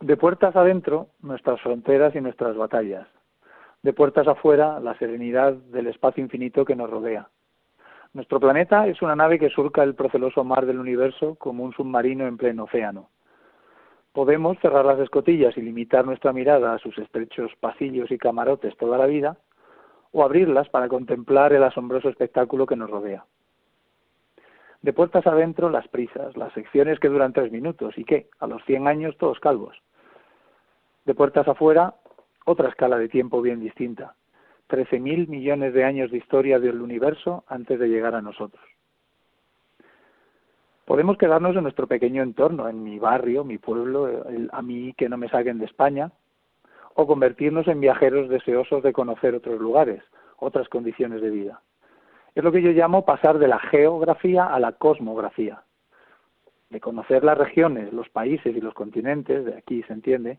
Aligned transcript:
De 0.00 0.18
puertas 0.18 0.54
adentro, 0.54 1.08
nuestras 1.22 1.58
fronteras 1.62 2.14
y 2.14 2.20
nuestras 2.20 2.54
batallas. 2.54 3.08
De 3.82 3.94
puertas 3.94 4.28
afuera, 4.28 4.78
la 4.78 4.96
serenidad 4.98 5.54
del 5.54 5.86
espacio 5.86 6.22
infinito 6.22 6.66
que 6.66 6.76
nos 6.76 6.90
rodea. 6.90 7.30
Nuestro 8.12 8.38
planeta 8.38 8.86
es 8.88 9.00
una 9.00 9.16
nave 9.16 9.38
que 9.38 9.48
surca 9.48 9.82
el 9.82 9.94
proceloso 9.94 10.44
mar 10.44 10.66
del 10.66 10.80
universo 10.80 11.36
como 11.36 11.64
un 11.64 11.72
submarino 11.72 12.26
en 12.26 12.36
pleno 12.36 12.64
océano. 12.64 13.08
Podemos 14.12 14.58
cerrar 14.60 14.84
las 14.84 14.98
escotillas 14.98 15.56
y 15.56 15.62
limitar 15.62 16.04
nuestra 16.04 16.32
mirada 16.34 16.74
a 16.74 16.78
sus 16.78 16.96
estrechos 16.98 17.52
pasillos 17.58 18.10
y 18.10 18.18
camarotes 18.18 18.76
toda 18.76 18.98
la 18.98 19.06
vida, 19.06 19.38
o 20.12 20.22
abrirlas 20.22 20.68
para 20.68 20.88
contemplar 20.88 21.54
el 21.54 21.62
asombroso 21.62 22.10
espectáculo 22.10 22.66
que 22.66 22.76
nos 22.76 22.90
rodea. 22.90 23.24
De 24.82 24.92
puertas 24.92 25.26
adentro, 25.26 25.70
las 25.70 25.88
prisas, 25.88 26.36
las 26.36 26.52
secciones 26.52 27.00
que 27.00 27.08
duran 27.08 27.32
tres 27.32 27.50
minutos 27.50 27.96
y 27.96 28.04
que, 28.04 28.28
a 28.38 28.46
los 28.46 28.62
cien 28.64 28.88
años, 28.88 29.16
todos 29.16 29.40
calvos. 29.40 29.76
De 31.06 31.14
puertas 31.14 31.46
afuera, 31.46 31.94
otra 32.44 32.68
escala 32.68 32.98
de 32.98 33.08
tiempo 33.08 33.40
bien 33.40 33.60
distinta. 33.60 34.16
Trece 34.66 34.98
mil 34.98 35.28
millones 35.28 35.72
de 35.72 35.84
años 35.84 36.10
de 36.10 36.18
historia 36.18 36.58
del 36.58 36.82
universo 36.82 37.44
antes 37.46 37.78
de 37.78 37.88
llegar 37.88 38.16
a 38.16 38.22
nosotros. 38.22 38.62
Podemos 40.84 41.16
quedarnos 41.16 41.54
en 41.54 41.62
nuestro 41.62 41.86
pequeño 41.86 42.24
entorno, 42.24 42.68
en 42.68 42.82
mi 42.82 42.98
barrio, 42.98 43.44
mi 43.44 43.58
pueblo, 43.58 44.24
a 44.50 44.62
mí 44.62 44.94
que 44.94 45.08
no 45.08 45.16
me 45.16 45.28
saquen 45.28 45.58
de 45.58 45.66
España, 45.66 46.10
o 46.94 47.06
convertirnos 47.06 47.68
en 47.68 47.80
viajeros 47.80 48.28
deseosos 48.28 48.82
de 48.82 48.92
conocer 48.92 49.34
otros 49.36 49.60
lugares, 49.60 50.02
otras 50.38 50.68
condiciones 50.68 51.22
de 51.22 51.30
vida. 51.30 51.60
Es 52.34 52.42
lo 52.42 52.50
que 52.50 52.62
yo 52.62 52.70
llamo 52.70 53.04
pasar 53.04 53.38
de 53.38 53.48
la 53.48 53.60
geografía 53.60 54.46
a 54.46 54.58
la 54.58 54.72
cosmografía, 54.72 55.62
de 56.70 56.80
conocer 56.80 57.22
las 57.22 57.38
regiones, 57.38 57.92
los 57.92 58.08
países 58.08 58.56
y 58.56 58.60
los 58.60 58.74
continentes, 58.74 59.44
de 59.44 59.56
aquí 59.56 59.84
se 59.84 59.92
entiende, 59.92 60.38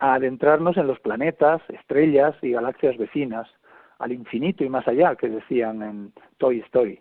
a 0.00 0.14
adentrarnos 0.14 0.76
en 0.78 0.86
los 0.86 0.98
planetas, 0.98 1.62
estrellas 1.68 2.34
y 2.42 2.52
galaxias 2.52 2.96
vecinas, 2.96 3.46
al 3.98 4.12
infinito 4.12 4.64
y 4.64 4.70
más 4.70 4.88
allá, 4.88 5.14
que 5.14 5.28
decían 5.28 5.82
en 5.82 6.12
Toy 6.38 6.60
Story. 6.60 7.00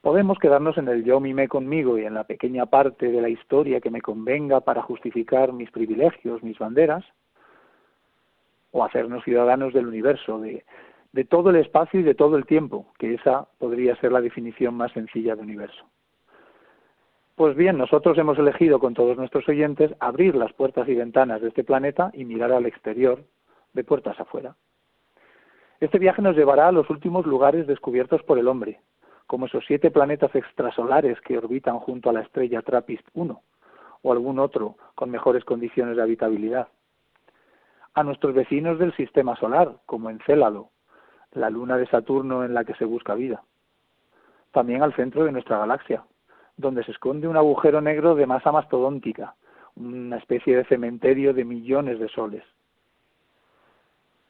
Podemos 0.00 0.38
quedarnos 0.38 0.78
en 0.78 0.88
el 0.88 1.04
yo 1.04 1.20
mime 1.20 1.46
conmigo 1.46 1.98
y 1.98 2.06
en 2.06 2.14
la 2.14 2.24
pequeña 2.24 2.64
parte 2.66 3.10
de 3.10 3.20
la 3.20 3.28
historia 3.28 3.80
que 3.80 3.90
me 3.90 4.00
convenga 4.00 4.60
para 4.60 4.80
justificar 4.80 5.52
mis 5.52 5.70
privilegios, 5.70 6.42
mis 6.42 6.58
banderas, 6.58 7.04
o 8.70 8.82
hacernos 8.82 9.24
ciudadanos 9.24 9.74
del 9.74 9.86
universo, 9.86 10.38
de, 10.40 10.64
de 11.12 11.24
todo 11.24 11.50
el 11.50 11.56
espacio 11.56 12.00
y 12.00 12.02
de 12.02 12.14
todo 12.14 12.36
el 12.36 12.46
tiempo, 12.46 12.92
que 12.98 13.14
esa 13.14 13.46
podría 13.58 13.96
ser 13.96 14.12
la 14.12 14.20
definición 14.20 14.74
más 14.74 14.92
sencilla 14.92 15.34
de 15.34 15.42
universo. 15.42 15.84
Pues 17.36 17.54
bien, 17.54 17.76
nosotros 17.76 18.16
hemos 18.16 18.38
elegido 18.38 18.78
con 18.78 18.94
todos 18.94 19.18
nuestros 19.18 19.46
oyentes 19.46 19.94
abrir 20.00 20.34
las 20.34 20.54
puertas 20.54 20.88
y 20.88 20.94
ventanas 20.94 21.42
de 21.42 21.48
este 21.48 21.64
planeta 21.64 22.10
y 22.14 22.24
mirar 22.24 22.50
al 22.50 22.64
exterior, 22.64 23.24
de 23.74 23.84
puertas 23.84 24.18
afuera. 24.18 24.56
Este 25.78 25.98
viaje 25.98 26.22
nos 26.22 26.34
llevará 26.34 26.68
a 26.68 26.72
los 26.72 26.88
últimos 26.88 27.26
lugares 27.26 27.66
descubiertos 27.66 28.22
por 28.22 28.38
el 28.38 28.48
hombre, 28.48 28.80
como 29.26 29.44
esos 29.44 29.66
siete 29.66 29.90
planetas 29.90 30.34
extrasolares 30.34 31.20
que 31.20 31.36
orbitan 31.36 31.78
junto 31.78 32.08
a 32.08 32.14
la 32.14 32.22
estrella 32.22 32.62
TRAPPIST 32.62 33.06
1 33.12 33.42
o 34.00 34.12
algún 34.12 34.38
otro 34.38 34.76
con 34.94 35.10
mejores 35.10 35.44
condiciones 35.44 35.96
de 35.96 36.02
habitabilidad. 36.02 36.68
A 37.92 38.02
nuestros 38.02 38.32
vecinos 38.32 38.78
del 38.78 38.96
sistema 38.96 39.36
solar, 39.36 39.76
como 39.84 40.08
Encélado, 40.08 40.70
la 41.32 41.50
luna 41.50 41.76
de 41.76 41.86
Saturno 41.88 42.44
en 42.44 42.54
la 42.54 42.64
que 42.64 42.74
se 42.76 42.86
busca 42.86 43.14
vida. 43.14 43.42
También 44.52 44.82
al 44.82 44.94
centro 44.94 45.24
de 45.24 45.32
nuestra 45.32 45.58
galaxia, 45.58 46.02
donde 46.56 46.84
se 46.84 46.92
esconde 46.92 47.28
un 47.28 47.36
agujero 47.36 47.80
negro 47.80 48.14
de 48.14 48.26
masa 48.26 48.52
mastodóntica, 48.52 49.34
una 49.76 50.16
especie 50.16 50.56
de 50.56 50.64
cementerio 50.64 51.34
de 51.34 51.44
millones 51.44 51.98
de 51.98 52.08
soles. 52.08 52.44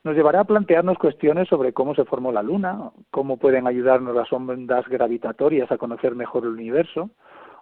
Nos 0.02 0.14
llevará 0.14 0.40
a 0.40 0.44
plantearnos 0.44 0.98
cuestiones 0.98 1.48
sobre 1.48 1.72
cómo 1.72 1.94
se 1.94 2.04
formó 2.04 2.30
la 2.30 2.42
Luna, 2.42 2.92
cómo 3.10 3.38
pueden 3.38 3.66
ayudarnos 3.66 4.14
las 4.14 4.32
ondas 4.32 4.86
gravitatorias 4.86 5.70
a 5.72 5.78
conocer 5.78 6.14
mejor 6.14 6.44
el 6.44 6.50
universo, 6.50 7.10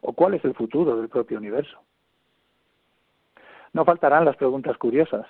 o 0.03 0.12
cuál 0.12 0.34
es 0.34 0.44
el 0.44 0.55
futuro 0.55 0.97
del 0.97 1.09
propio 1.09 1.38
universo. 1.38 1.78
No 3.72 3.84
faltarán 3.84 4.25
las 4.25 4.37
preguntas 4.37 4.77
curiosas. 4.77 5.27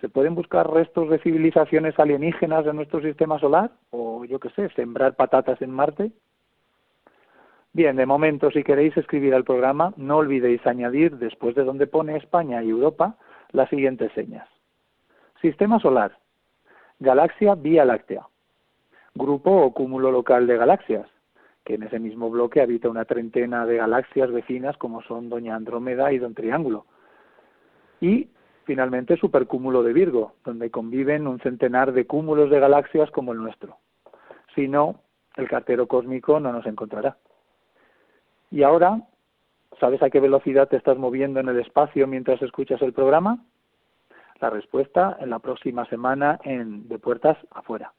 ¿Se 0.00 0.08
pueden 0.08 0.34
buscar 0.34 0.70
restos 0.70 1.10
de 1.10 1.18
civilizaciones 1.18 1.98
alienígenas 1.98 2.66
en 2.66 2.76
nuestro 2.76 3.00
sistema 3.02 3.38
solar? 3.38 3.70
¿O 3.90 4.24
yo 4.24 4.40
qué 4.40 4.48
sé, 4.50 4.68
sembrar 4.70 5.16
patatas 5.16 5.60
en 5.60 5.70
Marte? 5.70 6.12
Bien, 7.78 7.94
de 7.94 8.06
momento, 8.06 8.50
si 8.50 8.64
queréis 8.64 8.96
escribir 8.96 9.36
al 9.36 9.44
programa, 9.44 9.94
no 9.96 10.16
olvidéis 10.16 10.66
añadir, 10.66 11.16
después 11.16 11.54
de 11.54 11.62
donde 11.62 11.86
pone 11.86 12.16
España 12.16 12.60
y 12.60 12.70
Europa, 12.70 13.14
las 13.52 13.70
siguientes 13.70 14.10
señas. 14.14 14.48
Sistema 15.40 15.78
solar. 15.78 16.18
Galaxia 16.98 17.54
Vía 17.54 17.84
Láctea. 17.84 18.26
Grupo 19.14 19.52
o 19.52 19.72
cúmulo 19.72 20.10
local 20.10 20.48
de 20.48 20.56
galaxias, 20.56 21.06
que 21.64 21.74
en 21.74 21.84
ese 21.84 22.00
mismo 22.00 22.28
bloque 22.30 22.60
habita 22.60 22.88
una 22.88 23.04
treintena 23.04 23.64
de 23.64 23.76
galaxias 23.76 24.32
vecinas 24.32 24.76
como 24.76 25.00
son 25.02 25.28
Doña 25.28 25.54
Andrómeda 25.54 26.12
y 26.12 26.18
Don 26.18 26.34
Triángulo. 26.34 26.84
Y, 28.00 28.28
finalmente, 28.64 29.16
supercúmulo 29.18 29.84
de 29.84 29.92
Virgo, 29.92 30.32
donde 30.44 30.72
conviven 30.72 31.28
un 31.28 31.38
centenar 31.38 31.92
de 31.92 32.08
cúmulos 32.08 32.50
de 32.50 32.58
galaxias 32.58 33.08
como 33.12 33.30
el 33.30 33.38
nuestro. 33.38 33.76
Si 34.56 34.66
no, 34.66 34.96
el 35.36 35.48
cartero 35.48 35.86
cósmico 35.86 36.40
no 36.40 36.50
nos 36.50 36.66
encontrará. 36.66 37.16
Y 38.50 38.62
ahora, 38.62 39.00
¿sabes 39.78 40.02
a 40.02 40.10
qué 40.10 40.20
velocidad 40.20 40.68
te 40.68 40.76
estás 40.76 40.98
moviendo 40.98 41.40
en 41.40 41.48
el 41.48 41.58
espacio 41.60 42.06
mientras 42.06 42.40
escuchas 42.42 42.80
el 42.82 42.92
programa? 42.92 43.44
La 44.40 44.50
respuesta 44.50 45.16
en 45.20 45.30
la 45.30 45.38
próxima 45.38 45.84
semana 45.86 46.38
en 46.44 46.88
De 46.88 46.98
Puertas 46.98 47.36
Afuera. 47.50 47.92